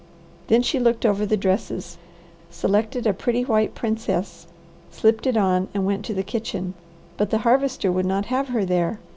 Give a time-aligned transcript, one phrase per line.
[0.47, 1.99] Then she looked over the dresses,
[2.49, 4.47] selected a pretty white princesse,
[4.89, 6.73] slipped it on, and went to the kitchen.
[7.17, 8.97] But the Harvester would not have her there.